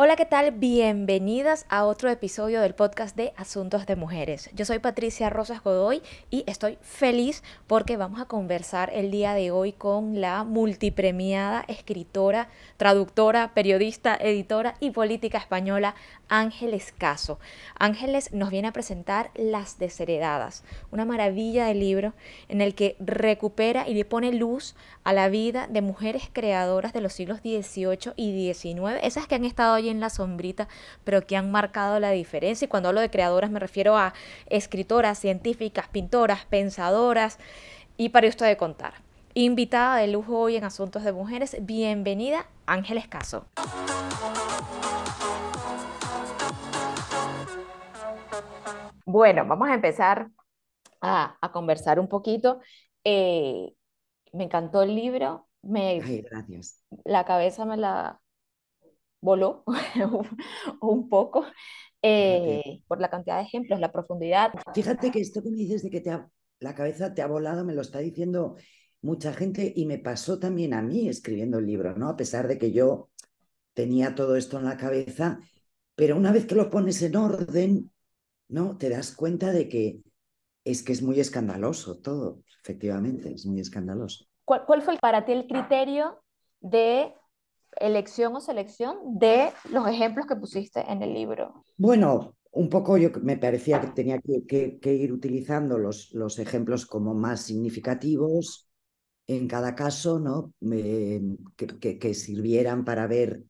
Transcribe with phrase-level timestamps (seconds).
[0.00, 0.52] Hola, ¿qué tal?
[0.52, 4.48] Bienvenidas a otro episodio del podcast de Asuntos de Mujeres.
[4.54, 9.50] Yo soy Patricia Rosas Godoy y estoy feliz porque vamos a conversar el día de
[9.50, 15.96] hoy con la multipremiada escritora, traductora, periodista, editora y política española
[16.28, 17.40] Ángeles Caso.
[17.76, 20.62] Ángeles nos viene a presentar Las Desheredadas,
[20.92, 22.14] una maravilla de libro
[22.48, 27.00] en el que recupera y le pone luz a la vida de mujeres creadoras de
[27.00, 30.68] los siglos XVIII y XIX, esas que han estado en la sombrita,
[31.04, 32.66] pero que han marcado la diferencia.
[32.66, 34.14] Y cuando hablo de creadoras me refiero a
[34.46, 37.38] escritoras, científicas, pintoras, pensadoras,
[37.96, 38.94] y para esto de contar.
[39.34, 43.46] Invitada de lujo hoy en Asuntos de Mujeres, bienvenida Ángeles Caso.
[49.04, 50.30] Bueno, vamos a empezar
[51.00, 52.60] a, conversar un poquito.
[53.04, 53.72] Eh,
[54.32, 55.48] me encantó el libro.
[55.62, 56.84] Me, gracias.
[57.04, 58.20] La cabeza me la
[59.20, 59.64] voló
[60.80, 61.44] un poco
[62.02, 64.52] eh, por la cantidad de ejemplos, la profundidad.
[64.74, 66.18] Fíjate que esto que me dices de que te
[66.60, 68.56] la cabeza te ha volado, me lo está diciendo
[69.00, 72.08] mucha gente y me pasó también a mí escribiendo el libro, ¿no?
[72.08, 73.10] A pesar de que yo
[73.74, 75.38] tenía todo esto en la cabeza,
[75.94, 77.92] pero una vez que lo pones en orden,
[78.48, 78.76] ¿no?
[78.76, 80.00] Te das cuenta de que
[80.64, 84.26] es que es muy escandaloso todo, efectivamente, es muy escandaloso.
[84.44, 86.22] ¿Cuál, fue para ti el criterio
[86.60, 87.14] de
[87.80, 91.64] elección o selección de los ejemplos que pusiste en el libro?
[91.76, 97.14] Bueno, un poco yo me parecía que tenía que, ir utilizando los, los, ejemplos como
[97.14, 98.68] más significativos
[99.26, 100.54] en cada caso, ¿no?
[101.56, 103.44] que, que, sirvieran para ver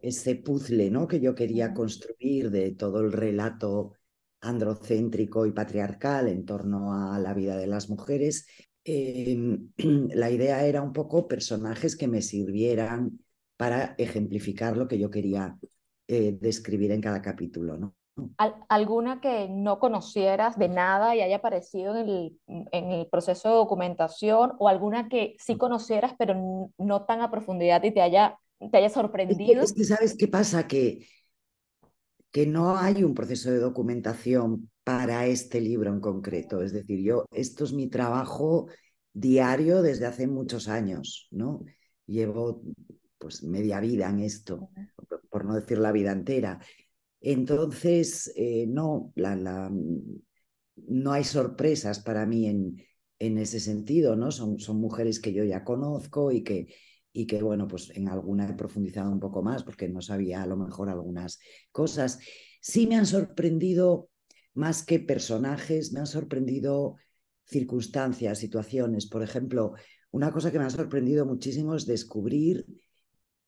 [0.00, 1.08] ese puzzle ¿no?
[1.08, 3.94] que yo quería construir de todo el relato
[4.40, 8.46] androcéntrico y patriarcal en torno a la vida de las mujeres,
[8.84, 9.70] em,
[10.14, 13.20] la idea era un poco personajes que me sirvieran
[13.60, 15.54] para ejemplificar lo que yo quería
[16.08, 17.76] eh, describir en cada capítulo.
[17.76, 17.94] ¿no?
[18.70, 23.56] ¿Alguna que no conocieras de nada y haya aparecido en el, en el, proceso de
[23.56, 28.38] documentación o alguna que sí conocieras pero no tan a profundidad y te haya,
[28.72, 29.62] te haya sorprendido?
[29.62, 30.66] es que ¿sabes qué pasa?
[30.66, 31.06] Que
[32.32, 36.62] que no hay un proceso de documentación para este libro en concreto.
[36.62, 38.68] Es decir, yo, esto es mi trabajo
[39.12, 41.62] diario desde hace muchos años, ¿no?
[42.06, 42.62] Llevo
[43.20, 44.70] pues media vida en esto,
[45.30, 46.58] por no decir la vida entera.
[47.20, 52.82] Entonces, eh, no, la, la, no hay sorpresas para mí en,
[53.18, 54.30] en ese sentido, ¿no?
[54.32, 56.74] Son, son mujeres que yo ya conozco y que,
[57.12, 60.46] y que, bueno, pues en alguna he profundizado un poco más porque no sabía a
[60.46, 61.38] lo mejor algunas
[61.70, 62.18] cosas.
[62.62, 64.08] Sí me han sorprendido
[64.54, 66.96] más que personajes, me han sorprendido
[67.44, 69.06] circunstancias, situaciones.
[69.06, 69.74] Por ejemplo,
[70.10, 72.64] una cosa que me ha sorprendido muchísimo es descubrir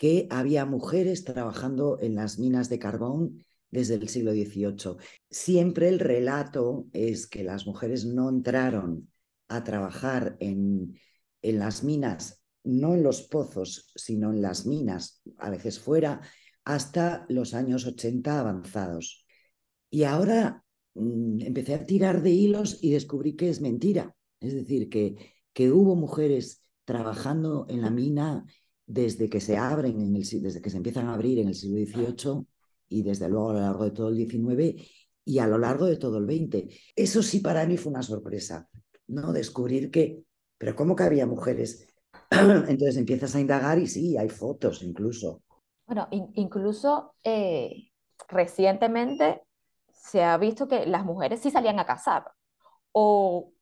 [0.02, 4.96] que había mujeres trabajando en las minas de carbón desde el siglo XVIII.
[5.30, 9.08] Siempre el relato es que las mujeres no entraron
[9.46, 10.98] a trabajar en,
[11.40, 16.20] en las minas no en los pozos, sino en las minas, a veces fuera,
[16.64, 19.24] hasta los años 80 avanzados.
[19.88, 20.64] Y ahora
[20.94, 24.16] mm, empecé a tirar de hilos y descubrí que es mentira.
[24.40, 25.14] Es decir, que,
[25.52, 28.44] que hubo mujeres trabajando en la mina
[28.92, 31.78] desde que se abren, en el, desde que se empiezan a abrir en el siglo
[31.78, 32.46] XVIII
[32.88, 34.82] y desde luego a lo largo de todo el XIX
[35.24, 36.68] y a lo largo de todo el XX.
[36.94, 38.68] Eso sí para mí fue una sorpresa,
[39.06, 39.32] ¿no?
[39.32, 40.22] Descubrir que,
[40.58, 41.86] pero ¿cómo que había mujeres
[42.30, 45.42] Entonces empiezas a indagar y sí, hay fotos incluso.
[45.86, 47.90] Bueno, incluso eh,
[48.28, 49.42] recientemente
[49.92, 52.32] se ha visto que las mujeres sí salían a cazar
[52.92, 53.52] o,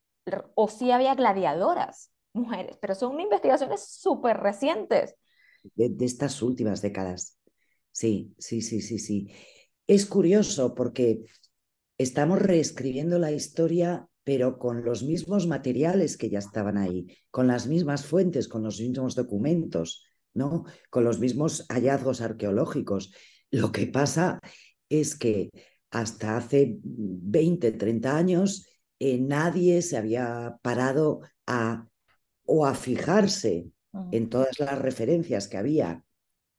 [0.54, 5.16] o sí había gladiadoras mujeres, pero son investigaciones súper recientes.
[5.74, 7.38] De, estas últimas décadas.
[7.92, 9.32] Sí, sí, sí, sí, sí.
[9.86, 11.24] Es curioso porque
[11.98, 17.66] estamos reescribiendo la historia pero con los mismos materiales que ya estaban ahí, con las
[17.66, 20.04] mismas fuentes, con los mismos documentos,
[20.34, 20.64] ¿no?
[20.90, 23.12] Con los mismos hallazgos arqueológicos.
[23.50, 24.38] Lo que pasa
[24.88, 25.50] es que
[25.90, 28.68] hasta hace 20, 30 años
[28.98, 31.88] eh, nadie se había parado a
[32.50, 33.70] o a fijarse
[34.12, 36.04] en todas las referencias que había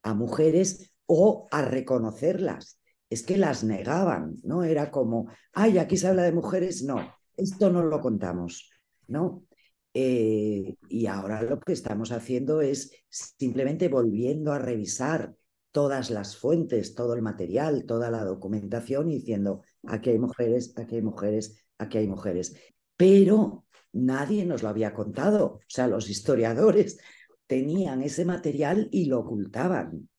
[0.03, 2.79] a mujeres o a reconocerlas.
[3.09, 4.63] Es que las negaban, ¿no?
[4.63, 7.01] Era como, ay, aquí se habla de mujeres, no
[7.41, 8.69] esto no lo contamos,
[9.07, 9.45] ¿no?
[9.93, 15.35] Eh, y ahora lo que estamos haciendo es simplemente volviendo a revisar
[15.71, 20.95] todas las fuentes, todo el material, toda la documentación y diciendo, aquí hay mujeres, aquí
[20.95, 22.55] hay mujeres, aquí hay mujeres.
[22.95, 25.45] Pero nadie nos lo había contado.
[25.45, 26.99] O sea, los historiadores
[27.47, 30.09] tenían ese material y lo ocultaban,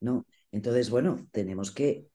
[0.00, 0.26] ¿no?
[0.50, 2.06] Entonces, bueno, tenemos que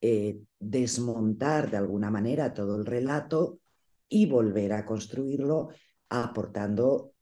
[0.00, 3.60] eh, desmontar de alguna manera todo el relato
[4.08, 5.68] y volver a construirlo
[6.08, 7.14] aportando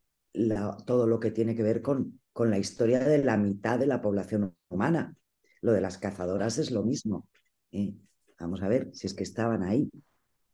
[0.85, 4.01] todo lo que tiene que ver con, con la historia de la mitad de la
[4.01, 5.15] población humana.
[5.61, 7.27] Lo de las cazadoras es lo mismo.
[7.71, 7.93] ¿eh?
[8.39, 9.91] Vamos a ver si es que estaban ahí,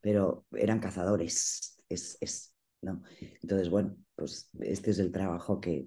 [0.01, 1.74] pero eran cazadores.
[1.89, 3.03] Es, es, ¿no?
[3.41, 5.85] Entonces, bueno, pues este es el trabajo que,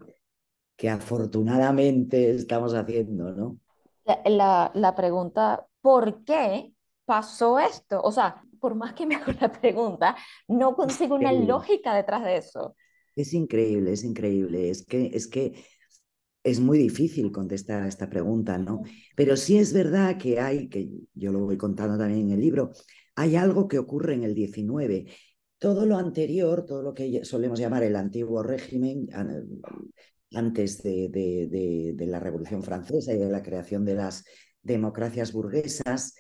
[0.77, 3.59] que afortunadamente estamos haciendo, ¿no?
[4.25, 6.73] La, la, pregunta, ¿por qué
[7.05, 8.01] pasó esto?
[8.03, 10.17] O sea, por más que me hago la pregunta,
[10.47, 12.75] no consigo una lógica detrás de eso.
[13.15, 14.71] Es increíble, es increíble.
[14.71, 15.65] Es que, es que
[16.45, 18.83] es muy difícil contestar a esta pregunta, ¿no?
[19.17, 22.71] Pero sí es verdad que hay, que yo lo voy contando también en el libro,
[23.17, 25.07] hay algo que ocurre en el 19.
[25.59, 29.09] Todo lo anterior, todo lo que solemos llamar el antiguo régimen,
[30.33, 34.25] antes de, la Revolución Francesa y de la creación de las
[34.63, 36.15] democracias burguesas,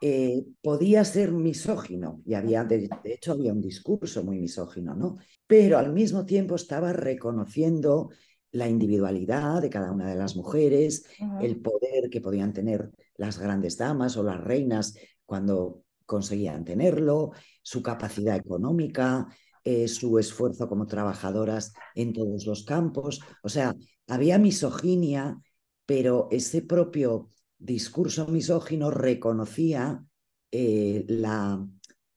[0.00, 5.18] eh, podía ser misógino y había, de, hecho, había un discurso muy misógino, ¿no?
[5.46, 8.10] Pero al mismo tiempo estaba reconociendo
[8.50, 11.04] la individualidad de cada una de las mujeres,
[11.40, 15.81] el poder que podían tener las grandes damas o las reinas cuando
[16.12, 17.32] conseguían tenerlo,
[17.62, 19.26] su capacidad económica,
[19.64, 23.22] eh, su esfuerzo como trabajadoras en todos los campos.
[23.42, 23.74] O sea,
[24.06, 25.38] había misoginia,
[25.86, 27.28] pero ese propio
[27.58, 30.04] discurso misógino reconocía
[30.50, 31.66] eh, la,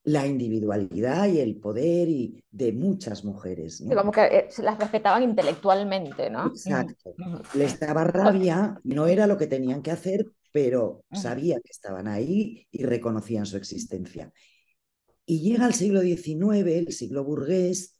[0.04, 3.82] la, individualidad y el poder y de muchas mujeres.
[3.96, 6.48] como que eh, se las respetaban intelectualmente, ¿no?
[6.48, 7.16] Exacto.
[7.54, 10.26] Les daba rabia, no era lo que tenían que hacer,
[10.56, 14.32] pero sabían que estaban ahí y reconocían su existencia.
[15.26, 18.00] Y llega el siglo XIX, el siglo burgués,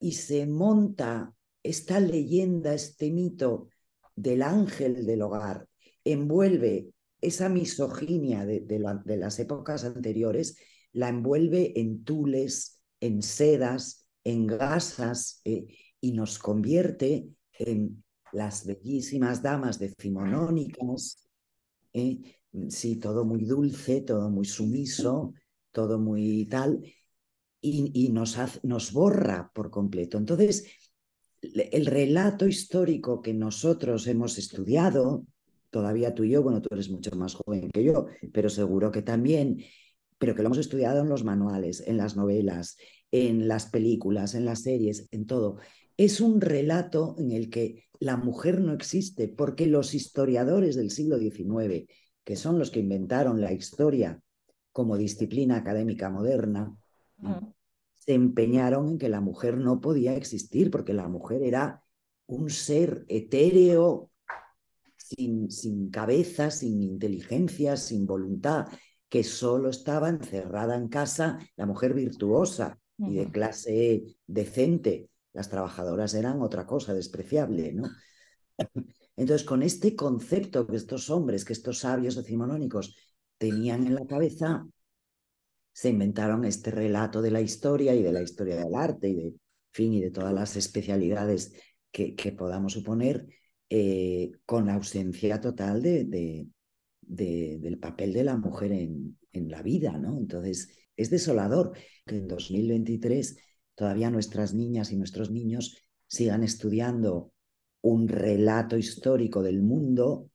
[0.00, 3.68] y se monta esta leyenda, este mito
[4.16, 5.68] del ángel del hogar,
[6.02, 6.88] envuelve
[7.20, 8.78] esa misoginia de,
[9.18, 10.56] las épocas anteriores,
[10.92, 15.66] la envuelve en tules, en sedas, en gasas, eh,
[16.00, 17.28] y nos convierte
[17.58, 18.02] en
[18.32, 21.18] las bellísimas damas decimonónicas,
[21.92, 22.20] eh,
[22.68, 25.34] sí, todo muy dulce, todo muy sumiso,
[25.70, 26.82] todo muy tal,
[27.60, 30.18] y, nos, nos borra por completo.
[30.18, 30.66] Entonces,
[31.40, 35.26] el relato histórico que nosotros hemos estudiado,
[35.70, 39.02] todavía tú y yo, bueno, tú eres mucho más joven que yo, pero seguro que
[39.02, 39.62] también,
[40.18, 42.76] pero que lo hemos estudiado en los manuales, en las novelas,
[43.10, 45.58] en las películas, en las series, en todo.
[45.96, 51.18] Es un relato en el que la mujer no existe, porque los historiadores del siglo
[51.18, 51.86] XIX,
[52.24, 54.20] que son los que inventaron la historia
[54.72, 56.76] como disciplina académica moderna,
[57.98, 61.82] se empeñaron en que la mujer no podía existir, porque la mujer era
[62.26, 64.10] un ser etéreo,
[64.96, 68.66] sin, sin cabeza, sin inteligencia, sin voluntad,
[69.08, 75.10] que solo estaba encerrada en casa, la mujer virtuosa y de clase decente.
[75.32, 77.88] Las trabajadoras eran otra cosa despreciable, ¿no?
[79.16, 82.96] Entonces, con este concepto que estos hombres, que estos sabios decimonónicos
[83.38, 84.66] tenían en la cabeza,
[85.72, 89.34] se inventaron este relato de la historia y de la historia del arte y de
[89.70, 91.54] fin y de todas las especialidades
[91.90, 93.26] que, podamos suponer,
[93.68, 99.62] eh, con la ausencia total de, de, del papel de la mujer en, en la
[99.62, 100.18] vida, ¿no?
[100.18, 101.72] Entonces, es desolador
[102.06, 103.36] que en 2023
[103.74, 107.32] todavía nuestras niñas y nuestros niños sigan estudiando
[107.80, 110.28] un relato histórico del mundo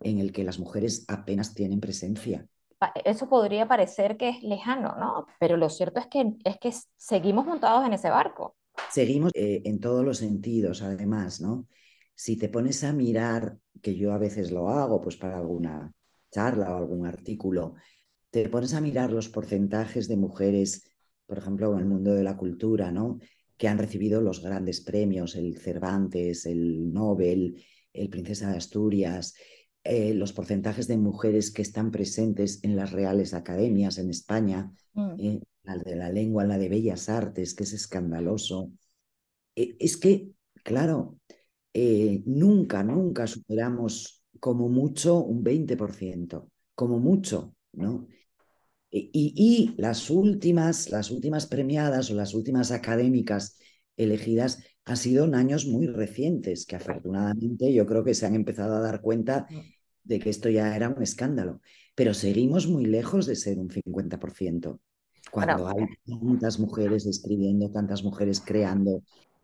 [0.00, 2.46] en el que las mujeres apenas tienen presencia
[3.04, 5.26] eso podría parecer que es lejano, ¿no?
[5.38, 8.56] Pero lo cierto es que, es que seguimos montados en ese barco.
[8.90, 11.66] Seguimos eh, en todos los sentidos, además, ¿no?
[12.14, 15.92] Si te pones a mirar, que yo a veces lo hago, pues para alguna
[16.30, 17.74] charla o algún artículo,
[18.30, 20.84] te pones a mirar los porcentajes de mujeres,
[21.26, 23.18] por ejemplo, en el mundo de la cultura, ¿no?
[23.56, 27.62] Que han recibido los grandes premios, el Cervantes, el Nobel,
[27.92, 29.34] el Princesa de Asturias,
[29.84, 35.14] eh, los porcentajes de mujeres que están presentes en las reales academias en España, mm.
[35.18, 38.70] eh, la de la lengua, la de bellas artes, que es escandaloso.
[39.56, 40.30] Eh, es que,
[40.62, 41.18] claro,
[41.74, 48.06] nunca, nunca superamos como mucho un 20%, como mucho, ¿no?
[48.94, 53.58] Y, y, las últimas, las últimas premiadas o las últimas académicas
[53.96, 58.76] elegidas han sido en años muy recientes, que afortunadamente yo creo que se han empezado
[58.76, 59.60] a dar cuenta mm.
[60.04, 61.62] de que esto ya era un escándalo.
[61.94, 64.78] Pero seguimos muy lejos de ser un 50%.
[65.30, 69.02] Cuando hay tantas mujeres escribiendo, tantas mujeres creando.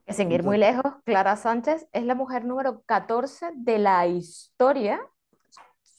[0.08, 5.00] Sin ir muy lejos, Clara Sánchez es la mujer número 14 de la historia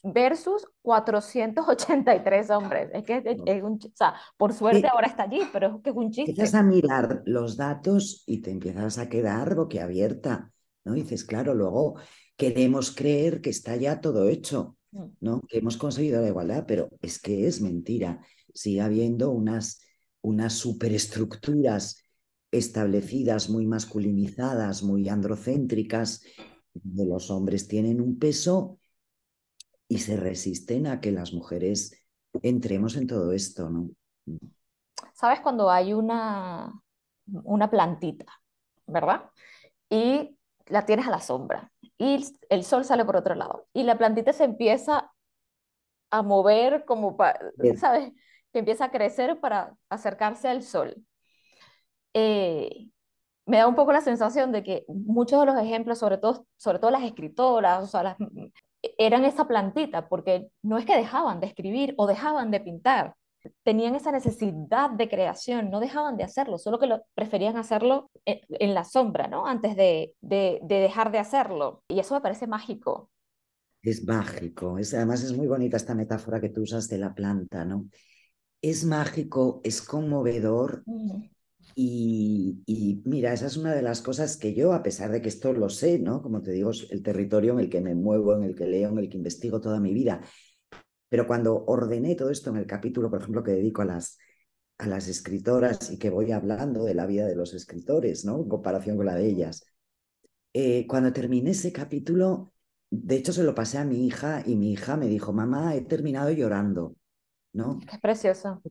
[0.03, 2.89] versus 483 hombres.
[2.93, 5.95] Es que es, un, o sea, por suerte ahora está allí, pero es que es
[5.95, 6.31] un chiste.
[6.31, 10.51] Empiezas a mirar los datos y te empiezas a quedar boquiabierta,
[10.85, 10.95] ¿no?
[10.95, 11.95] Y dices, claro, luego
[12.37, 15.05] queremos creer que está ya todo hecho, mm.
[15.21, 15.41] ¿no?
[15.47, 18.21] Que hemos conseguido la igualdad, pero es que es mentira.
[18.53, 19.81] Sigue habiendo unas,
[20.21, 22.03] unas superestructuras
[22.51, 26.23] establecidas, muy masculinizadas, muy androcéntricas,
[26.73, 28.79] de los hombres tienen un peso
[29.89, 32.01] y se resisten a que las mujeres
[32.43, 33.89] entremos en todo esto, ¿no?
[35.13, 36.71] ¿Sabes cuando hay una,
[37.25, 38.31] una plantita,
[38.85, 39.31] ¿verdad?
[39.89, 43.97] Y la tienes a la sombra y el sol sale por otro lado y la
[43.97, 45.11] plantita se empieza
[46.11, 47.39] a mover como, para,
[47.75, 48.13] ¿sabes?
[48.53, 50.95] Que empieza a crecer para acercarse al sol.
[52.13, 52.89] Eh,
[53.47, 56.77] me da un poco la sensación de que muchos de los ejemplos, sobre todo, sobre
[56.77, 58.17] todo las escritoras, o sea, las,
[58.97, 63.15] eran esa plantita, porque no es que dejaban de escribir o dejaban de pintar,
[63.63, 68.73] tenían esa necesidad de creación, no dejaban de hacerlo, solo que lo, preferían hacerlo en,
[68.73, 69.45] la sombra, ¿no?
[69.45, 71.83] Antes de, de, dejar de hacerlo.
[71.87, 73.09] Y eso me parece mágico.
[73.81, 77.63] Es mágico, es, además es muy bonita esta metáfora que tú usas de la planta,
[77.63, 77.87] ¿no?
[78.61, 80.83] Es mágico, es conmovedor.
[81.81, 85.53] Y, mira, esa es una de las cosas que yo, a pesar de que esto
[85.53, 86.21] lo sé, ¿no?
[86.21, 88.89] Como te digo, es el territorio en el que me muevo, en el que leo,
[88.89, 90.19] en el que investigo toda mi vida.
[91.07, 94.17] Pero cuando ordené todo esto en el capítulo, por ejemplo, que dedico a las,
[94.77, 98.41] a las escritoras y que voy hablando de la vida de los escritores, ¿no?
[98.41, 99.63] En comparación con la de ellas.
[100.53, 102.51] Eh, cuando terminé ese capítulo,
[102.89, 105.81] de hecho se lo pasé a mi hija y mi hija me dijo, mamá, he
[105.81, 106.97] terminado llorando.
[107.53, 107.79] ¿No?
[107.79, 108.61] Qué precioso.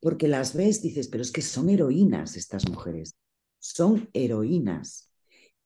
[0.00, 3.16] Porque, las ves, dices, pero es que son heroínas estas mujeres,
[3.58, 5.10] son heroínas.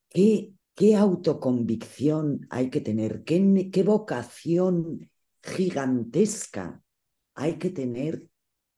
[0.08, 3.24] ¿Qué, qué autoconvicción hay que tener?
[3.24, 5.10] ¿Qué, ¿Qué vocación
[5.42, 6.82] gigantesca
[7.34, 8.28] hay que tener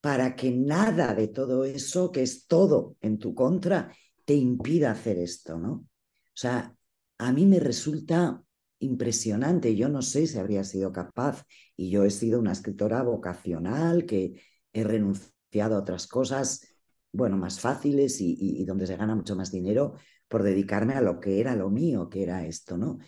[0.00, 3.94] para que nada de todo eso, que es todo en tu contra,
[4.24, 5.72] te impida hacer esto, ¿no?
[5.72, 6.74] O sea,
[7.18, 8.42] a mí me resulta
[8.80, 9.76] impresionante.
[9.76, 11.44] Yo no sé si habría sido capaz
[11.76, 16.66] y yo he sido una escritora vocacional que he renunciado a otras cosas,
[17.12, 19.94] bueno, más fáciles y, donde se gana mucho más dinero
[20.28, 22.98] por dedicarme a lo que era lo mío, que era esto, ¿no?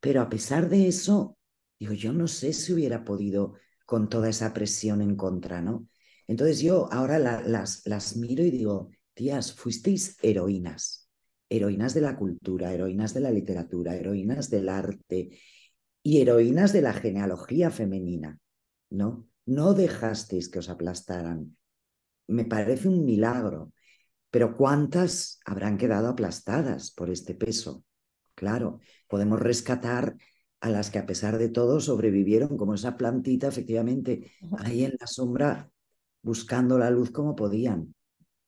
[0.00, 1.36] Pero a pesar de eso,
[1.78, 3.54] digo, yo no sé si hubiera podido
[3.86, 5.88] con toda esa presión en contra, ¿no?
[6.26, 10.99] Entonces yo ahora las, las miro y digo, tías, fuisteis heroínas
[11.50, 15.38] heroínas de la cultura, heroínas de la literatura, heroínas del arte
[16.02, 18.38] y heroínas de la genealogía femenina,
[18.88, 19.28] ¿no?
[19.44, 21.56] No dejasteis que os aplastaran.
[22.28, 23.72] Me parece un milagro,
[24.30, 27.84] pero ¿cuántas habrán quedado aplastadas por este peso?
[28.36, 28.78] Claro,
[29.08, 30.16] podemos rescatar
[30.60, 35.06] a las que a pesar de todo sobrevivieron como esa plantita, efectivamente, ahí en la
[35.06, 35.70] sombra,
[36.22, 37.94] buscando la luz como podían.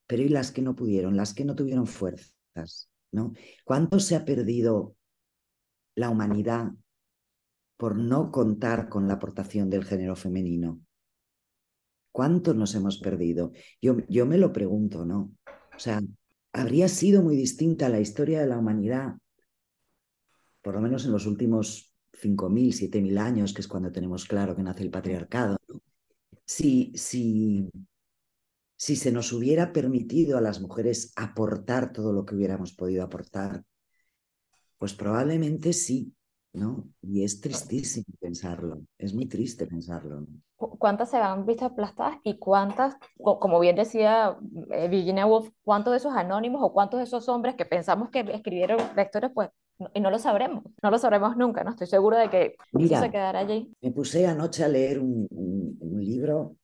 [0.07, 1.17] Pero ¿y las que no pudieron?
[1.17, 2.92] Las que no tuvieron fuerzas.
[3.13, 3.35] ¿No?
[3.65, 4.97] ¿Cuánto se ha perdido
[5.95, 6.73] la humanidad
[7.77, 10.81] por no contar con la aportación del género femenino?
[12.11, 13.53] ¿Cuánto nos hemos perdido?
[13.81, 15.33] Yo, yo me lo pregunto, ¿no?
[15.75, 16.01] O sea,
[16.53, 19.15] habría sido muy distinta la historia de la humanidad,
[20.61, 24.63] por lo menos en los últimos 5.000, 7.000 años, que es cuando tenemos claro que
[24.63, 25.57] nace el patriarcado,
[26.45, 27.69] si, si,
[28.83, 33.63] si se nos hubiera permitido a las mujeres aportar todo lo que hubiéramos podido aportar,
[34.77, 36.13] pues probablemente sí,
[36.53, 36.89] ¿no?
[37.01, 40.27] Y es tristísimo pensarlo, es muy triste pensarlo.
[40.57, 44.37] ¿Cuántas se han visto aplastadas y cuántas, como bien decía
[44.73, 48.27] eh, Virginia Woolf, cuántos de esos anónimos o cuántos de esos hombres que pensamos que
[48.33, 49.51] escribieron la historia, pues
[49.95, 51.71] y no lo sabremos, no lo sabremos nunca, ¿no?
[51.71, 53.73] Estoy seguro de que Mira, se quedará allí.
[53.81, 56.57] Me puse anoche a leer un, un libro,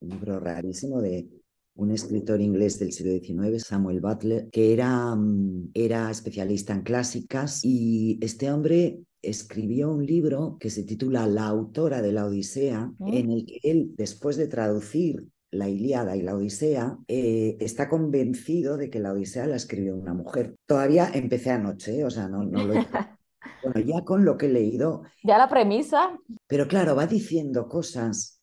[0.00, 1.39] un libro rarísimo de
[1.80, 7.64] un escritor inglés del siglo XIX, Samuel Butler, que era, mm, era especialista en clásicas
[7.64, 13.30] y este hombre escribió un libro que se titula La autora de la Odisea, en
[13.30, 18.90] el que él, después de traducir la Ilíada y la Odisea, eh, está convencido de
[18.90, 20.56] que la Odisea la escribió una mujer.
[20.66, 22.04] Todavía empecé anoche, ¿eh?
[22.04, 22.86] o sea, no, no lo he...
[23.62, 25.02] Bueno, ya con lo que he leído.
[25.22, 26.18] Ya la premisa.
[26.46, 28.39] Pero claro, va diciendo cosas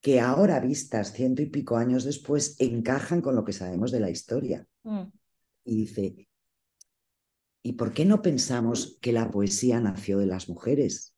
[0.00, 4.10] que ahora vistas ciento y pico años después encajan con lo que sabemos de la
[4.10, 4.66] historia.
[4.84, 5.02] Mm.
[5.64, 6.28] Y dice,
[7.62, 11.14] ¿y por qué no pensamos que la poesía nació de las mujeres?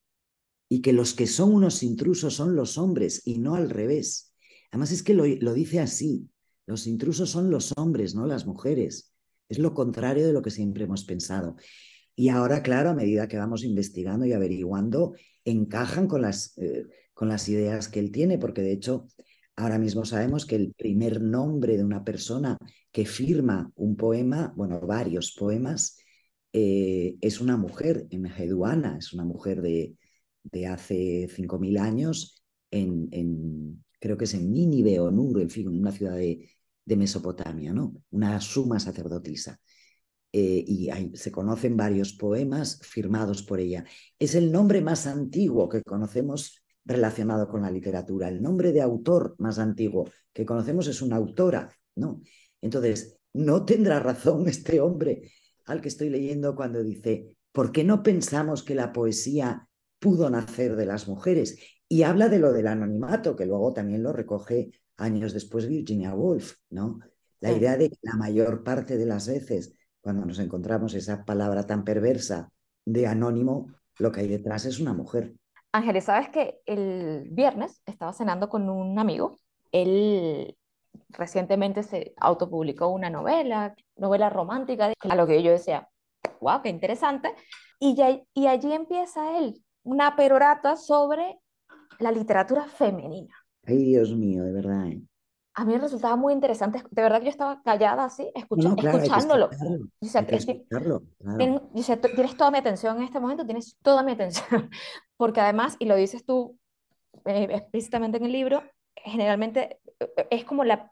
[0.68, 4.34] Y que los que son unos intrusos son los hombres y no al revés.
[4.70, 6.30] Además es que lo, lo dice así,
[6.66, 9.12] los intrusos son los hombres, no las mujeres.
[9.48, 11.56] Es lo contrario de lo que siempre hemos pensado.
[12.14, 16.86] Y ahora, claro, a medida que vamos investigando y averiguando, encajan con las, eh,
[17.20, 19.06] con las ideas que él tiene, porque de hecho
[19.54, 22.56] ahora mismo sabemos que el primer nombre de una persona
[22.90, 25.98] que firma un poema, bueno, varios poemas,
[26.54, 29.96] eh, es una mujer, en Mejeduana, es una mujer de,
[30.44, 35.92] de hace 5.000 años, en, creo que es en Nínive o Nur, en fin, una
[35.92, 36.48] ciudad de,
[36.86, 37.92] de Mesopotamia, ¿no?
[38.12, 39.60] Una suma sacerdotisa.
[40.32, 43.84] Eh, y se conocen varios poemas firmados por ella.
[44.18, 48.28] Es el nombre más antiguo que conocemos relacionado con la literatura.
[48.28, 52.20] El nombre de autor más antiguo que conocemos es una autora, ¿no?
[52.60, 55.30] Entonces, no tendrá razón este hombre
[55.66, 59.68] al que estoy leyendo cuando dice, ¿por qué no pensamos que la poesía
[59.98, 61.58] pudo nacer de las mujeres?
[61.88, 66.54] Y habla de lo del anonimato, que luego también lo recoge años después Virginia Woolf,
[66.70, 67.00] ¿no?
[67.40, 71.66] La idea de que la mayor parte de las veces, cuando nos encontramos esa palabra
[71.66, 72.52] tan perversa
[72.84, 75.34] de anónimo, lo que hay detrás es una mujer.
[75.72, 79.36] Ángeles, sabes que el viernes estaba cenando con un amigo.
[79.72, 80.56] Él
[81.10, 85.88] recientemente se autopublicó una novela, novela romántica, a lo que yo decía,
[86.40, 87.34] wow, qué interesante.
[87.78, 91.38] Y, ya, y allí empieza él, una perorata sobre
[91.98, 93.34] la literatura femenina.
[93.64, 94.86] Ay, Dios mío, de verdad.
[94.88, 95.02] ¿eh?
[95.54, 98.76] A mí me resultaba muy interesante, de verdad que yo estaba callada así, escucha, no,
[98.76, 99.50] claro, escuchándolo.
[102.14, 104.70] tienes toda mi atención en este momento, tienes toda mi atención,
[105.20, 106.58] porque además, y lo dices tú
[107.26, 108.62] eh, explícitamente en el libro,
[108.96, 110.90] generalmente eh, es como la,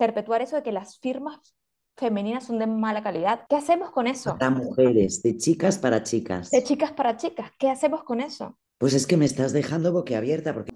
[0.00, 1.54] perpetuar eso de que las firmas
[1.96, 3.42] femeninas son de mala calidad.
[3.48, 4.36] ¿Qué hacemos con eso?
[4.36, 6.50] Para mujeres, de chicas para chicas.
[6.50, 7.52] De chicas para chicas.
[7.56, 8.58] ¿Qué hacemos con eso?
[8.78, 10.72] Pues es que me estás dejando boquiabierta porque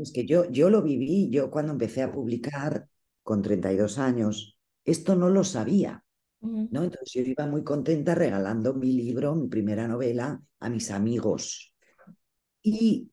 [0.00, 2.86] es que yo, yo lo viví, yo cuando empecé a publicar
[3.24, 6.04] con 32 años, esto no lo sabía.
[6.40, 6.84] ¿no?
[6.84, 11.67] Entonces yo iba muy contenta regalando mi libro, mi primera novela, a mis amigos.
[12.62, 13.10] Y,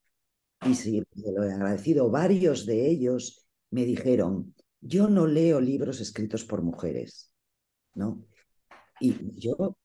[0.65, 6.45] y sí, lo he agradecido, varios de ellos me dijeron, yo no leo libros escritos
[6.45, 7.31] por mujeres,
[7.93, 8.25] ¿no?
[8.99, 9.77] Y yo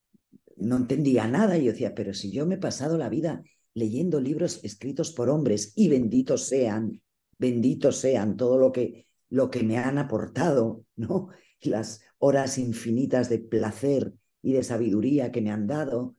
[0.56, 3.42] no entendía nada y yo decía, pero si yo me he pasado la vida
[3.74, 7.00] leyendo libros escritos por hombres y benditos sean,
[7.38, 11.28] benditos sean todo lo que, lo que me han aportado, ¿no?
[11.62, 16.16] Las horas infinitas de placer y de sabiduría que me han dado,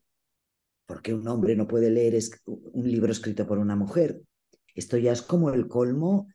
[0.91, 4.21] porque un hombre no puede leer un libro escrito por una mujer.
[4.75, 6.27] Esto ya es como el colmo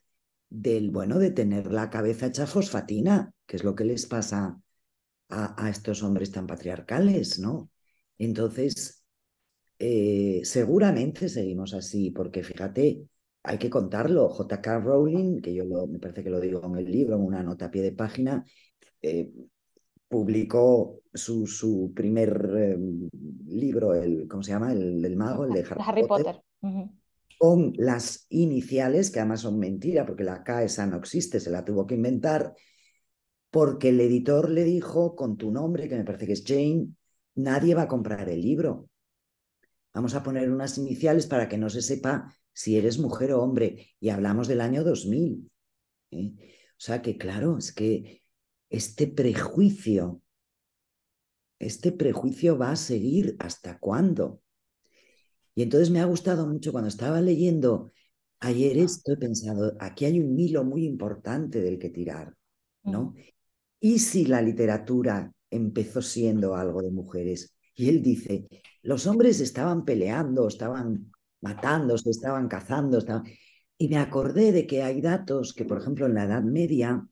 [0.49, 4.59] del, bueno, de tener la cabeza hecha fosfatina, que es lo que les pasa
[5.29, 7.69] a, a estos hombres tan patriarcales, ¿no?
[8.17, 9.05] Entonces,
[9.79, 13.03] eh, seguramente seguimos así, porque fíjate,
[13.43, 14.31] hay que contarlo.
[14.31, 14.79] J.K.
[14.81, 17.71] Rowling, que yo me parece que lo digo en el libro, en una nota a
[17.71, 18.43] pie de página,
[19.03, 19.31] eh,
[20.09, 23.09] publicó su, su primer em,
[23.47, 24.73] libro, el, ¿cómo se llama?
[24.73, 26.41] El del mago, el de Harry, Potter.
[27.39, 31.65] Con las iniciales, que además son mentira, porque la K esa no existe, se la
[31.65, 32.55] tuvo que inventar,
[33.51, 36.89] porque el editor le dijo, con tu nombre, que me parece que es Jane,
[37.35, 38.89] nadie va a comprar el libro.
[39.93, 43.95] Vamos a poner unas iniciales para que no se sepa si eres mujer o hombre.
[44.01, 45.51] Y hablamos del año 2000.
[46.11, 46.33] ¿eh?
[46.37, 48.23] O sea que, claro, es que
[48.71, 50.21] este prejuicio,
[51.59, 54.43] este prejuicio va a seguir hasta cuándo.
[55.55, 57.93] Y entonces me ha gustado mucho cuando estaba leyendo
[58.41, 62.35] ayer esto, he pensado, aquí hay un hilo muy importante del que tirar,
[62.83, 63.05] ¿no?
[63.05, 63.15] Mm.
[63.81, 67.57] ¿Y si la literatura empezó siendo algo de mujeres?
[67.75, 68.47] Y él dice,
[68.83, 73.05] los hombres estaban peleando, estaban matándose, estaban cazando.
[73.79, 77.07] Y me acordé de que hay datos que, por ejemplo, en la Edad Media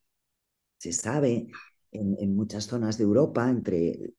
[0.85, 1.47] se sabe
[1.93, 4.15] en, muchas zonas de Europa, entre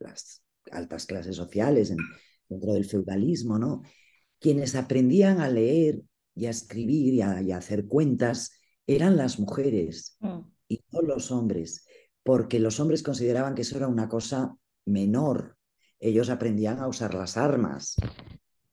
[0.00, 0.42] las
[0.72, 1.94] altas clases sociales,
[2.48, 3.82] dentro del feudalismo, ¿no?
[4.38, 6.02] Quienes aprendían a leer
[6.34, 8.52] y a escribir y a, hacer cuentas
[8.86, 10.40] eran las mujeres mm.
[10.68, 11.86] y no los hombres,
[12.22, 15.58] porque los hombres consideraban que eso era una cosa menor
[16.00, 17.94] ellos aprendían a usar las armas,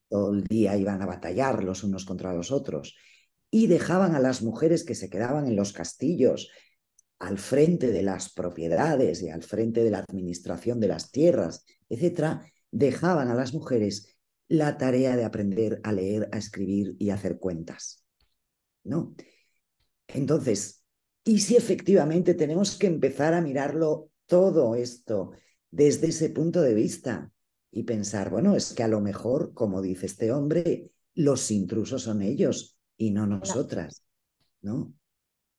[0.10, 2.96] todo el día iban a batallar los unos contra los otros
[3.52, 6.50] y dejaban a las mujeres que se quedaban en los castillos
[7.20, 12.46] al frente de las propiedades y al frente de la administración de las tierras, etcétera,
[12.72, 14.16] dejaban a las mujeres
[14.48, 18.04] la tarea de aprender a leer, a escribir y a hacer cuentas.
[18.84, 19.16] ¿No?
[20.08, 20.84] Entonces,
[21.24, 25.32] ¿y si efectivamente tenemos que empezar a mirarlo todo esto
[25.72, 27.32] desde ese punto de vista
[27.72, 32.22] y pensar, bueno, es que a lo mejor, como dice este hombre, los intrusos son
[32.22, 34.04] ellos y no nosotras,
[34.62, 34.94] ¿no?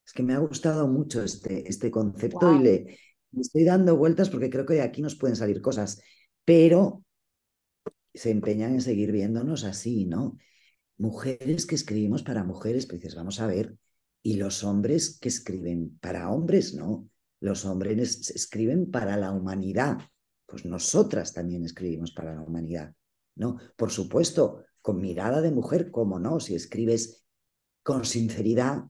[0.09, 2.99] Es que me ha gustado mucho este, este concepto y le
[3.39, 6.01] estoy dando vueltas porque creo que de aquí nos pueden salir cosas,
[6.47, 7.05] pero
[8.15, 10.39] se empeñan en seguir viéndonos así, ¿no?
[10.97, 13.77] Mujeres que escribimos para mujeres, pues dices, vamos a ver,
[14.23, 17.07] y los hombres que escriben para hombres, no,
[17.41, 19.99] los hombres escriben para la humanidad,
[20.47, 22.95] pues nosotras también escribimos para la humanidad,
[23.35, 23.59] ¿no?
[23.77, 26.41] Por supuesto, con mirada de mujer, ¿cómo no?
[26.41, 27.27] Si escribes
[27.83, 28.85] con sinceridad,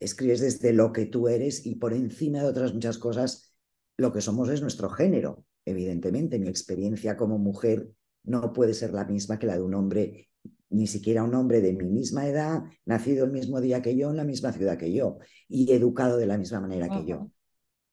[0.00, 3.54] escribes desde lo que tú eres y por encima de otras muchas cosas,
[3.96, 5.44] lo que somos es nuestro género.
[5.64, 7.90] Evidentemente, mi experiencia como mujer
[8.24, 10.30] no puede ser la misma que la de un hombre,
[10.70, 14.16] ni siquiera un hombre de mi misma edad, nacido el mismo día que yo, en
[14.16, 17.30] la misma ciudad que yo y educado de la misma manera que yo.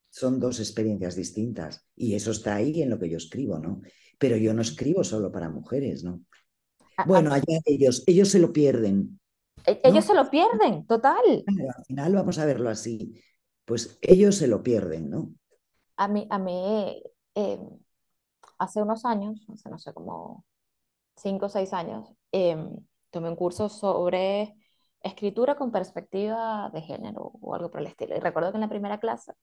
[0.10, 3.82] Son dos experiencias distintas y eso está ahí en lo que yo escribo, ¿no?
[4.18, 6.24] Pero yo no escribo solo para mujeres, ¿no?
[7.06, 9.20] Bueno, allá ellos, ellos se lo pierden.
[9.68, 11.44] E, ellos se lo pierden, total.
[11.46, 13.22] al final vamos a verlo así.
[13.66, 15.30] Pues ellos se lo pierden, ¿no?
[15.98, 17.04] A mí, a mí
[17.36, 17.60] eh,
[18.58, 20.46] hace unos años, hace no sé, como
[21.18, 22.76] cinco o seis años, em,
[23.10, 24.56] tomé un curso sobre
[25.02, 28.16] escritura con perspectiva de género o algo por el estilo.
[28.16, 29.34] Y recuerdo que en la primera clase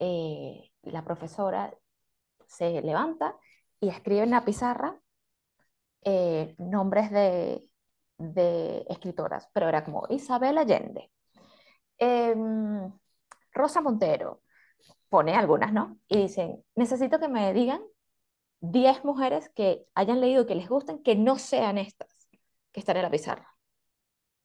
[0.00, 1.72] eh, la profesora
[2.48, 3.36] se levanta
[3.80, 5.00] y escribe en la pizarra
[6.02, 7.68] eh, nombres de,
[8.18, 11.10] escritoras, pero era como Isabel Allende,
[11.98, 12.92] em,
[13.52, 14.42] Rosa Montero,
[15.08, 15.98] pone algunas, ¿no?
[16.08, 17.80] Y dicen, necesito que me digan
[18.60, 22.08] 10 mujeres que hayan leído, que les gusten, que no sean estas,
[22.72, 23.48] que están en la pizarra.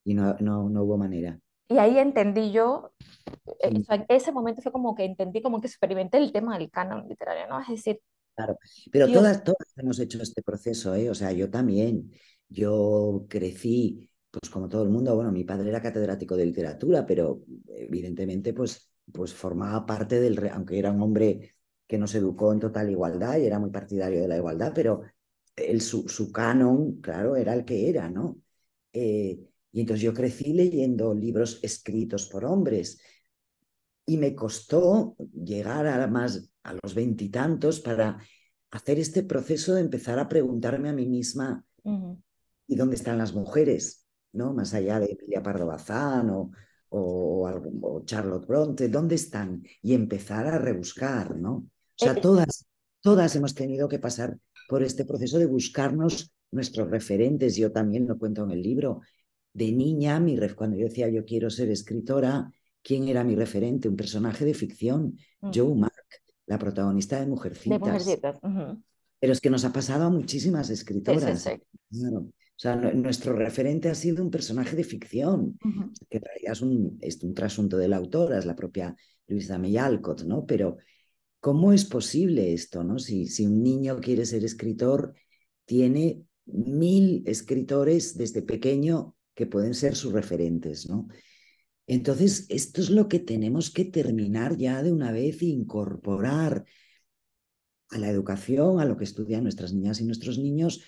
[0.04, 1.40] Y no, no, no hubo manera.
[1.68, 2.92] Y ahí entendí yo,
[3.60, 7.08] eh, en ese momento fue como que entendí, como que experimenté el tema del canon
[7.08, 7.62] literario, ¿no?
[7.62, 8.02] Es decir,
[8.36, 8.58] Claro,
[8.92, 11.10] pero todas, todas hemos hecho este proceso, ¿eh?
[11.10, 12.12] O sea, yo también.
[12.52, 17.44] Yo crecí, pues como todo el mundo, bueno, mi padre era catedrático de literatura, pero
[17.68, 21.56] evidentemente, pues, pues formaba parte del, aunque era un hombre
[21.88, 25.02] que nos educó en total igualdad y era muy partidario de la igualdad, pero
[25.56, 28.38] el, su, su canon, claro, era el que era, ¿no?
[28.94, 29.40] Eh,
[29.72, 33.02] y entonces yo crecí leyendo libros escritos por hombres
[34.06, 38.20] y me costó llegar a más a los veintitantos para
[38.72, 41.66] hacer este proceso de empezar a preguntarme a mí misma
[42.72, 44.02] ¿y dónde están las mujeres?
[44.34, 44.54] ¿no?
[44.54, 46.52] Más allá de Emilia Pardo Bazán o,
[46.90, 49.64] o, Charlotte Bronte, ¿dónde están?
[49.82, 51.54] Y empezar a rebuscar, ¿no?
[51.54, 52.66] O sea, eh, todas,
[53.02, 57.56] todas hemos tenido que pasar por este proceso de buscarnos nuestros referentes.
[57.56, 59.02] Yo también lo cuento en el libro.
[59.54, 62.50] De niña, mi cuando yo decía yo quiero ser escritora,
[62.82, 63.90] ¿quién era mi referente?
[63.90, 65.94] Un personaje de ficción, Joe Mark,
[66.46, 67.80] la protagonista de Mujercitas.
[67.80, 68.40] De Mujercitas.
[69.20, 71.48] Pero es que nos ha pasado a muchísimas escritoras.
[72.62, 75.58] O sea, nuestro referente ha sido un personaje de ficción,
[76.08, 78.96] que en realidad es un, es un trasunto de la autora, es la propia
[79.26, 80.46] Luisa May Alcott, ¿no?
[80.46, 80.78] Pero
[81.40, 83.00] ¿cómo es posible esto, no?
[83.00, 85.16] Si, si un niño quiere ser escritor,
[85.66, 91.08] tiene mil escritores desde pequeño que pueden ser sus referentes, ¿no?
[91.88, 96.66] Entonces, esto es lo que tenemos que terminar ya de una vez e incorporar
[97.90, 100.84] a la educación, a lo que estudian nuestras niñas y nuestros niños,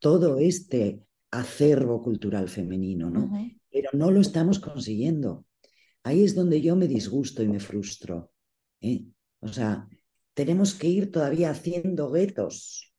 [0.00, 1.00] todo este
[1.32, 3.30] acervo cultural femenino, ¿no?
[3.70, 5.46] Pero no lo estamos consiguiendo.
[6.04, 8.30] Ahí es donde yo me disgusto y me frustro.
[8.80, 9.06] ¿eh?
[9.40, 9.88] O sea,
[10.34, 12.92] tenemos que ir todavía haciendo guetos.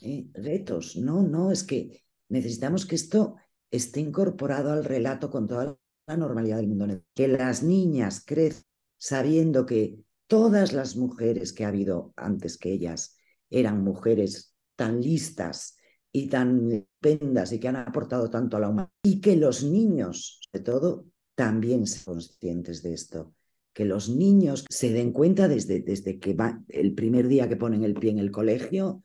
[0.00, 0.26] ¿eh?
[0.32, 3.36] Guetos, no, no, es que necesitamos que esto
[3.70, 7.02] esté incorporado al relato con toda la normalidad del mundo.
[7.14, 8.64] Que las niñas crecen
[8.96, 13.18] sabiendo que todas las mujeres que ha habido antes que ellas
[13.50, 15.76] eran mujeres tan listas
[16.16, 18.92] y tan pendas y que han aportado tanto a la humanidad.
[19.02, 23.34] Y que los niños, sobre todo, también sean conscientes de esto.
[23.72, 27.82] Que los niños se den cuenta desde, desde que va el primer día que ponen
[27.82, 29.02] el pie en el colegio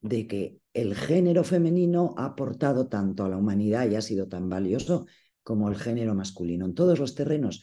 [0.00, 4.48] de que el género femenino ha aportado tanto a la humanidad y ha sido tan
[4.48, 5.06] valioso
[5.44, 7.62] como el género masculino, en todos los terrenos.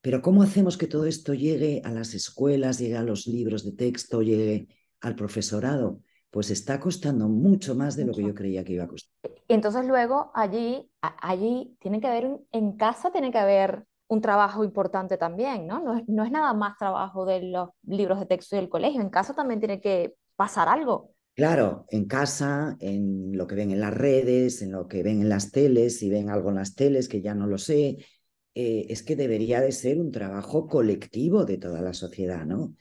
[0.00, 3.72] Pero ¿cómo hacemos que todo esto llegue a las escuelas, llegue a los libros de
[3.72, 4.68] texto, llegue
[5.02, 6.00] al profesorado?
[6.30, 9.10] Pues está costando mucho más de lo que yo creía que iba a costar.
[9.48, 14.64] Y entonces luego allí, allí tiene que haber, en casa tiene que haber un trabajo
[14.64, 15.80] importante también, ¿no?
[15.80, 19.00] No es, no es nada más trabajo de los libros de texto y del colegio,
[19.00, 21.14] en casa también tiene que pasar algo.
[21.34, 25.28] Claro, en casa, en lo que ven en las redes, en lo que ven en
[25.28, 27.98] las teles, si ven algo en las teles, que ya no lo sé,
[28.54, 32.74] eh, es que debería de ser un trabajo colectivo de toda la sociedad, ¿no?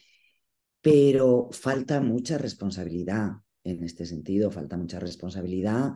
[0.81, 3.31] Pero falta mucha responsabilidad
[3.63, 5.93] en este sentido, falta mucha responsabilidad.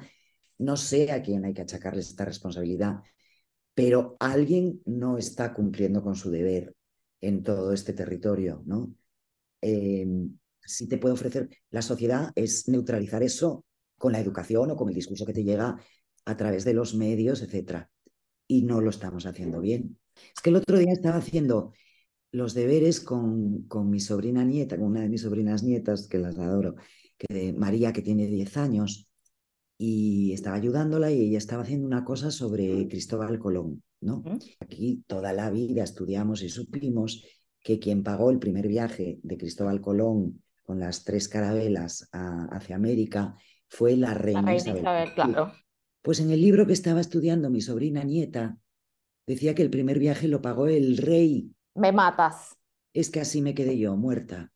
[0.58, 3.02] No sé a quién hay que achacarles esta responsabilidad,
[3.74, 6.76] pero alguien no está cumpliendo con su deber
[7.22, 8.94] en todo este territorio, ¿no?
[9.62, 13.66] Em, si te puede ofrecer la sociedad es neutralizar eso
[13.98, 15.78] con la educación o con el discurso que te llega
[16.26, 17.88] a través de los medios, etc.
[18.48, 19.98] Y no lo estamos haciendo bien.
[20.36, 21.74] Es que el otro día estaba haciendo
[22.34, 26.38] los deberes con, con mi sobrina nieta, con una de mis sobrinas nietas, que las
[26.38, 26.76] adoro,
[27.18, 29.08] que, María, que tiene 10 años,
[29.78, 34.24] y estaba ayudándola y ella estaba haciendo una cosa sobre Cristóbal Colón, ¿no?
[34.60, 37.24] Aquí toda la vida estudiamos y supimos
[37.62, 43.36] que quien pagó el primer viaje de Cristóbal Colón con las tres carabelas hacia América
[43.68, 45.14] fue la reina, Isabel.
[45.14, 45.52] claro.
[46.02, 48.58] Pues en el libro que estaba estudiando mi sobrina nieta,
[49.28, 51.52] decía que el primer viaje lo pagó el rey.
[51.76, 52.56] Me matas.
[52.94, 54.52] Es que así me quedé yo, muerta.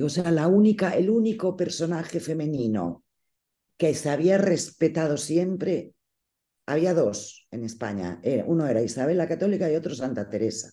[0.00, 3.04] O sea, la única, el único personaje femenino
[3.76, 5.94] que se había respetado siempre,
[6.66, 8.20] había dos en España.
[8.22, 10.70] Eh, uno era Isabel la Católica y otro Santa Teresa.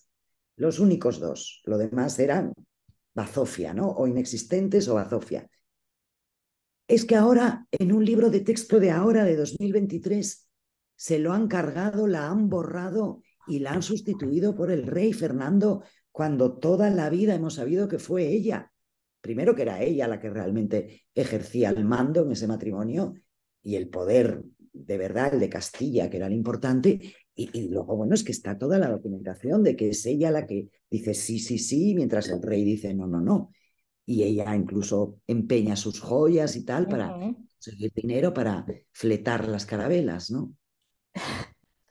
[0.56, 1.62] Los únicos dos.
[1.64, 2.52] Lo demás eran
[3.14, 3.90] bazofia, ¿no?
[3.90, 5.48] O inexistentes o bazofia.
[6.86, 10.48] Es que ahora, en un libro de texto de ahora, de 2023,
[10.96, 15.82] se lo han cargado, la han borrado y la han sustituido por el rey Fernando,
[16.12, 18.72] cuando toda la vida hemos sabido que fue ella.
[19.20, 23.14] Primero que era ella la que realmente ejercía el mando en ese matrimonio
[23.62, 28.14] y el poder de verdad, el de Castilla, que era el importante, y, luego, bueno,
[28.14, 31.58] es que está toda la documentación de que es ella la que dice sí, sí,
[31.58, 33.50] sí, mientras el rey dice no, no, no.
[34.04, 40.30] Y ella incluso empeña sus joyas y tal para conseguir dinero para fletar las carabelas,
[40.30, 40.52] ¿no?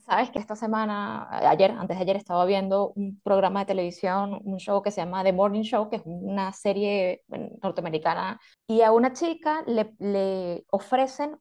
[0.09, 4.57] Sabes que esta semana, ayer, antes de ayer, estaba viendo un programa de televisión, un
[4.57, 7.21] show que se llama The Morning Show, que es una serie
[7.61, 11.37] norteamericana, y a una chica le, ofrecen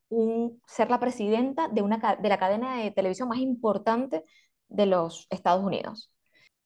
[0.66, 4.22] ser la presidenta de, una, de la cadena de televisión más importante
[4.68, 6.12] de los Estados Unidos.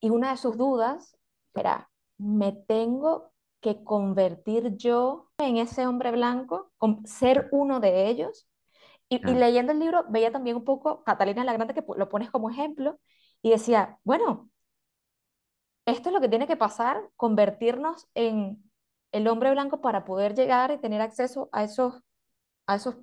[0.00, 1.16] Y una de sus dudas
[1.54, 1.88] era,
[2.18, 6.72] ¿me tengo que convertir yo en ese hombre blanco,
[7.04, 8.48] ser uno de ellos?
[9.16, 12.48] Y, leyendo el libro veía también un poco Catalina la Grande, que lo pones como
[12.48, 12.98] ejemplo,
[13.42, 14.50] y decía, bueno,
[15.84, 18.62] esto es lo que tiene que pasar, convertirnos en
[19.10, 22.00] el hombre blanco para poder llegar y tener acceso a esos,
[22.66, 22.96] a esos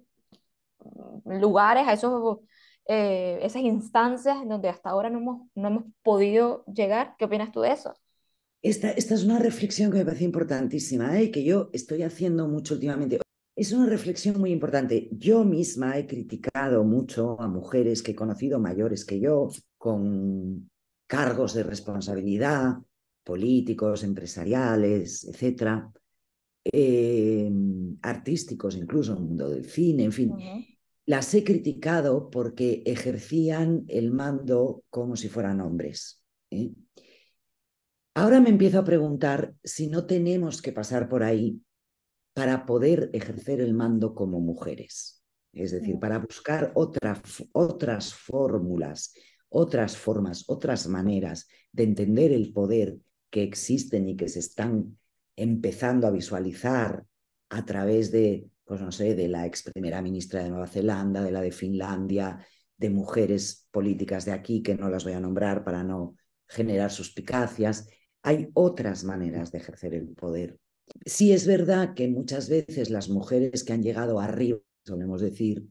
[1.25, 2.39] lugares, a esos,
[2.87, 7.15] eh, esas instancias en donde hasta ahora no hemos, no hemos podido llegar.
[7.19, 7.93] ¿Qué opinas tú de eso?
[8.61, 11.31] Esta, esta es una reflexión que me parece importantísima y ¿eh?
[11.31, 13.19] que yo estoy haciendo mucho últimamente.
[13.59, 15.09] Es una reflexión muy importante.
[15.11, 20.69] Yo misma he criticado mucho a mujeres que he conocido mayores que yo, con
[21.05, 22.77] cargos de responsabilidad,
[23.21, 25.91] políticos, empresariales, etcétera,
[26.71, 27.51] eh,
[28.01, 30.31] artísticos, incluso en el mundo del cine, en fin.
[31.05, 36.23] Las he criticado porque ejercían el mando como si fueran hombres.
[36.49, 36.71] ¿eh?
[38.13, 41.61] Ahora me empiezo a preguntar si no tenemos que pasar por ahí
[42.39, 45.21] para poder ejercer el mando como mujeres.
[45.51, 49.13] Es decir, para buscar otras fórmulas,
[49.49, 52.97] otras formas, otras maneras de entender el poder
[53.29, 54.97] que existen y que se están
[55.35, 57.03] empezando a visualizar
[57.49, 61.31] a través de, pues no sé, de la ex primera ministra de Nueva Zelanda, de
[61.31, 62.39] la de Finlandia,
[62.77, 66.15] de mujeres políticas de aquí, que no las voy a nombrar para no
[66.47, 67.89] generar suspicacias.
[68.21, 70.57] Hay otras maneras de ejercer el poder
[71.05, 75.67] Sí es verdad que muchas veces las mujeres que han llegado arriba, solemos decir,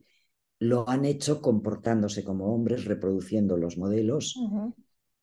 [0.59, 4.35] lo han hecho comportándose como hombres, reproduciendo los modelos,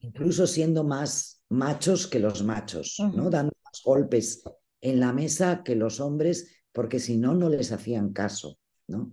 [0.00, 3.30] incluso siendo más machos que los machos, ¿no?
[3.30, 4.42] Dando más golpes
[4.80, 9.12] en la mesa que los hombres, porque si no, no les hacían caso, ¿no?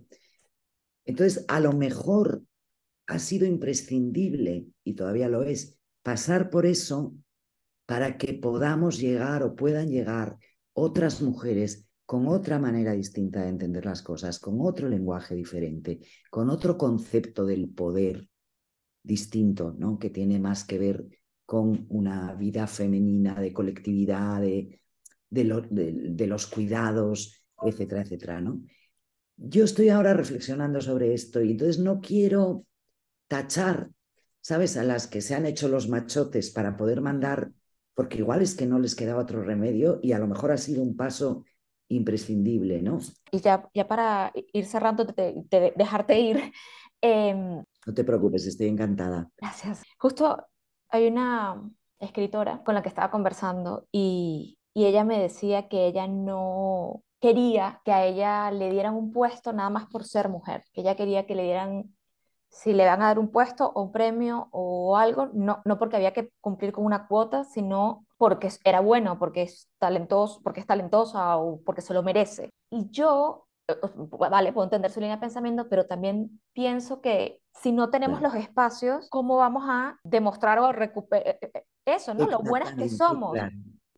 [1.04, 2.42] Entonces, a lo mejor
[3.06, 7.14] ha sido imprescindible, y todavía lo es, pasar por eso
[7.86, 10.38] para que podamos llegar o puedan llegar
[10.74, 16.50] otras mujeres con otra manera distinta de entender las cosas, con otro lenguaje diferente, con
[16.50, 18.28] otro concepto del poder
[19.02, 19.98] distinto, ¿no?
[19.98, 21.06] que tiene más que ver
[21.46, 24.80] con una vida femenina de colectividad, de,
[25.30, 28.40] de, los cuidados, etcétera, etcétera.
[28.40, 28.62] ¿no?
[29.36, 32.66] Yo estoy ahora reflexionando sobre esto y entonces no quiero
[33.28, 33.90] tachar,
[34.40, 37.50] ¿sabes?, a las que se han hecho los machotes para poder mandar
[37.94, 40.82] porque igual es que no les quedaba otro remedio y a lo mejor ha sido
[40.82, 41.44] un paso
[41.88, 42.98] imprescindible, ¿no?
[43.30, 45.06] Y ya, ya para ir cerrando,
[45.76, 46.52] dejarte ir.
[47.06, 49.28] Em, no te preocupes, estoy encantada.
[49.36, 49.82] Gracias.
[49.98, 50.46] Justo
[50.88, 56.06] hay una escritora con la que estaba conversando y, y ella me decía que ella
[56.08, 60.80] no quería que a ella le dieran un puesto nada más por ser mujer, que
[60.80, 61.94] ella quería que le dieran
[62.54, 65.96] si le van a dar un puesto o un premio o algo, no, no porque
[65.96, 70.66] había que cumplir con una cuota, sino porque era bueno, porque es talentoso, porque es
[70.66, 72.50] talentosa o porque se lo merece.
[72.70, 73.48] Y yo
[74.30, 78.34] vale, puedo entender su línea de pensamiento, pero también pienso que si no tenemos los
[78.34, 81.38] espacios, ¿cómo vamos a demostrar o recuperar
[81.84, 82.28] eso, ¿no?
[82.28, 83.36] Lo buenas que somos.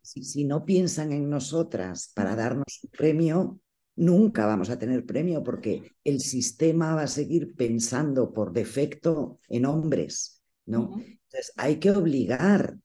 [0.01, 3.59] Si, si, no piensan en nosotras para darnos un premio,
[3.97, 9.65] nunca vamos a tener premio porque el sistema va a seguir pensando por defecto en
[9.65, 10.93] hombres, ¿no?
[10.95, 12.77] Entonces hay que obligar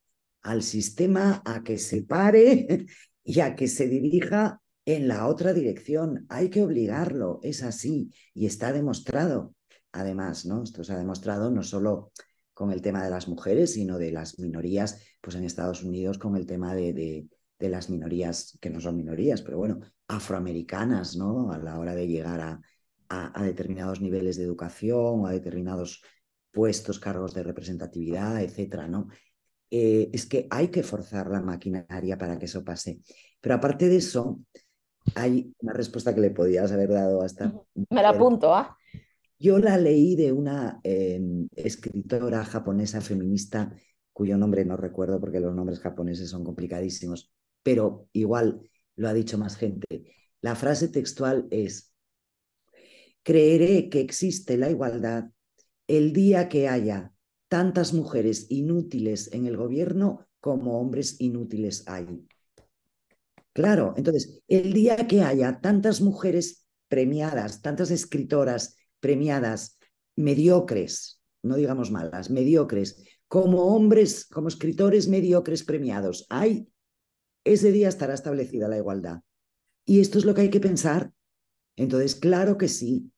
[0.42, 2.87] al sistema a que se pare
[3.25, 6.27] y a que se dirija en la otra dirección.
[6.29, 9.55] Hay que obligarlo, es así y está demostrado.
[9.92, 10.62] Además, ¿no?
[10.62, 12.11] Esto se ha demostrado no solo
[12.55, 16.37] con el tema de las mujeres, sino de las minorías, pues en Estados Unidos con
[16.37, 19.81] el tema de, de, de las minorías, que no son minorías, pero bueno,
[20.12, 21.53] afroamericanas, ¿no?
[21.53, 22.61] A la hora de llegar a,
[23.09, 26.03] a, determinados niveles de educación o a determinados
[26.51, 29.09] puestos, cargos de representatividad, etcétera, ¿no?
[29.70, 33.01] Eh, es que hay que forzar la maquinaria para que eso pase.
[33.40, 34.40] Pero aparte de eso,
[35.14, 37.53] hay una respuesta que le podías haber dado hasta...
[37.90, 38.77] Me la apunto, ¿ah?
[39.38, 43.75] Yo la leí de una em, escritora japonesa feminista
[44.12, 48.61] cuyo nombre no recuerdo porque los nombres japoneses son complicadísimos, pero igual
[49.03, 49.87] lo ha dicho más gente.
[50.41, 51.93] La frase textual es,
[53.23, 55.25] creeré que existe la igualdad
[55.88, 57.12] el día que haya
[57.49, 62.07] tantas mujeres inútiles en el gobierno como hombres inútiles hay.
[63.53, 69.79] Claro, entonces, el día que haya tantas mujeres premiadas, tantas escritoras premiadas,
[70.17, 76.72] mediocres, no digamos malas, mediocres, como hombres, como escritores mediocres premiados, hay,
[77.45, 79.21] ese día estará establecida la igualdad.
[79.85, 81.13] Y esto es lo que hay que pensar.
[81.77, 83.13] Entonces, claro que sí,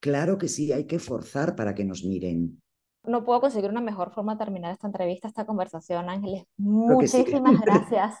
[0.00, 2.62] claro que sí, hay que forzar para que nos miren.
[3.04, 6.44] No puedo conseguir una mejor forma de terminar esta entrevista, esta conversación, Ángeles.
[6.58, 8.14] Muchísimas gracias.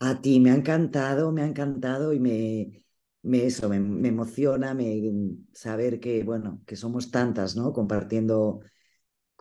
[0.00, 2.82] A ti me ha encantado, me ha encantado y me,
[3.22, 5.00] me eso, me, emociona me,
[5.52, 7.72] saber que, bueno, que somos tantas, ¿no?
[7.72, 8.60] Compartiendo,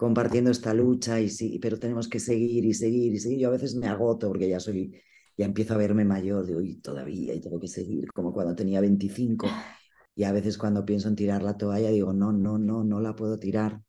[0.02, 3.38] compartiendo esta lucha y sí, pero tenemos que seguir y seguir y seguir.
[3.42, 5.00] Yo a veces me agoto porque ya soy,
[5.38, 8.82] ya empiezo a verme mayor, digo, y todavía y tengo que seguir, como cuando tenía
[8.82, 9.48] 25.
[10.14, 13.16] Y a veces cuando pienso en tirar la toalla digo, no, no, no, no la
[13.16, 13.82] puedo tirar,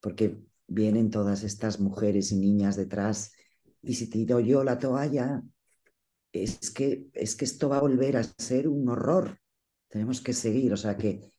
[0.00, 3.32] porque vienen todas estas mujeres y niñas detrás.
[3.82, 5.42] Y si tiro yo la toalla,
[6.32, 9.38] es que, es que esto va a volver a ser un horror.
[9.88, 11.32] Tenemos que seguir, o sea que,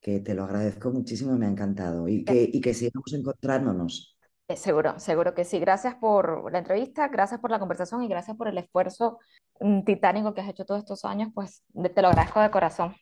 [0.00, 4.16] que te lo agradezco muchísimo, me ha encantado y que, y que sigamos encontrándonos.
[4.48, 5.60] Eh, seguro, seguro que sí.
[5.60, 9.18] Gracias por la entrevista, gracias por la conversación y gracias por el esfuerzo
[9.60, 11.62] mm, titánico que has hecho todos estos años, pues
[11.94, 12.94] te lo agradezco de corazón.